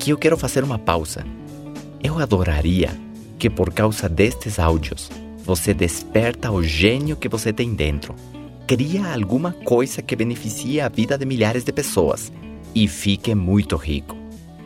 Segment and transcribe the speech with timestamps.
[0.00, 1.26] aqui eu quero fazer uma pausa.
[2.02, 2.88] Eu adoraria
[3.38, 5.10] que por causa destes áudios
[5.44, 8.14] você desperta o gênio que você tem dentro.
[8.66, 12.32] Cria alguma coisa que beneficie a vida de milhares de pessoas
[12.74, 14.16] e fique muito rico.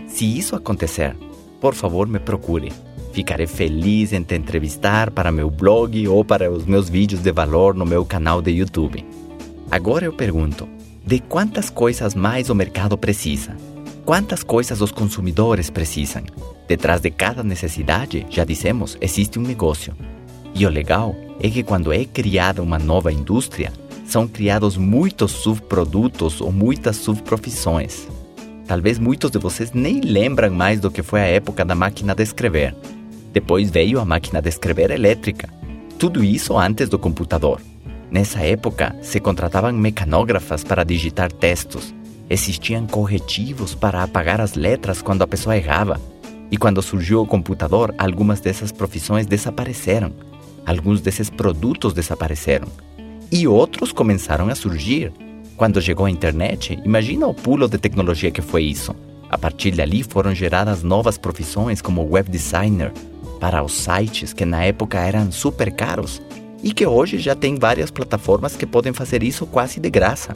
[0.07, 1.17] Se isso acontecer,
[1.61, 2.73] por favor me procure.
[3.13, 7.75] Ficarei feliz em te entrevistar para meu blog ou para os meus vídeos de valor
[7.75, 9.05] no meu canal de YouTube.
[9.69, 10.69] Agora eu pergunto:
[11.05, 13.57] de quantas coisas mais o mercado precisa?
[14.05, 16.25] Quantas coisas os consumidores precisam?
[16.69, 19.95] Detrás de cada necessidade, já dissemos, existe um negócio.
[20.55, 23.73] E o legal é que quando é criada uma nova indústria,
[24.05, 28.07] são criados muitos subprodutos ou muitas subprofissões.
[28.67, 32.23] Talvez muitos de vocês nem lembram mais do que foi a época da máquina de
[32.23, 32.77] escrever.
[33.33, 35.49] Depois veio a máquina de escrever elétrica.
[35.99, 37.59] Tudo isso antes do computador.
[38.11, 41.95] Nessa época, se contratavam mecanógrafas para digitar textos.
[42.29, 46.01] Existiam corretivos para apagar as letras quando a pessoa errava.
[46.51, 50.13] E quando surgiu o computador, algumas dessas profissões desapareceram.
[50.65, 52.69] Alguns desses produtos desapareceram.
[53.31, 55.13] E outros começaram a surgir.
[55.57, 58.95] Quando chegou a internet, imagina o pulo de tecnologia que foi isso.
[59.29, 62.93] A partir dali foram geradas novas profissões como web designer
[63.41, 66.23] para os sites que na época eram super caros
[66.63, 70.33] e que hoje já tem várias plataformas que podem fazer isso quase de graça.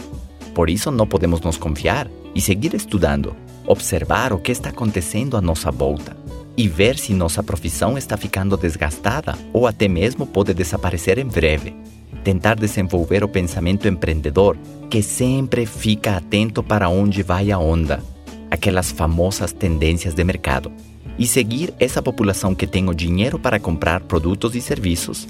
[0.59, 5.41] Por isso não podemos nos confiar e seguir estudando, observar o que está acontecendo à
[5.41, 6.17] nossa volta
[6.57, 11.77] e ver se nossa profissão está ficando desgastada ou até mesmo pode desaparecer em breve.
[12.25, 14.57] Tentar desenvolver o pensamento empreendedor
[14.91, 18.03] que sempre fica atento para onde vai a onda,
[18.51, 20.73] aquelas famosas tendências de mercado,
[21.17, 25.29] e seguir essa população que tem o dinheiro para comprar produtos e serviços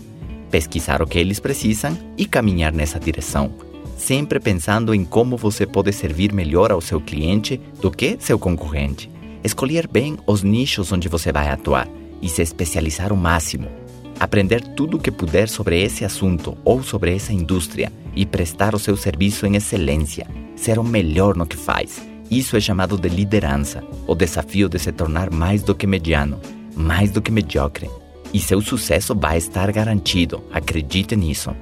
[0.48, 3.52] pesquisar o que eles precisam e caminhar nessa direção,
[3.98, 9.10] sempre pensando em como você pode servir melhor ao seu cliente do que seu concorrente.
[9.44, 11.88] Escolher bem os nichos onde você vai atuar
[12.22, 13.68] e se especializar o máximo.
[14.18, 18.78] Aprender tudo o que puder sobre esse assunto ou sobre essa indústria e prestar o
[18.78, 22.00] seu serviço em excelência, ser o melhor no que faz.
[22.30, 26.40] Isso é chamado de liderança, o desafio de se tornar mais do que mediano,
[26.74, 27.88] mais do que mediocre,
[28.34, 30.42] e seu sucesso vai estar garantido.
[30.52, 31.54] Acredite nisso.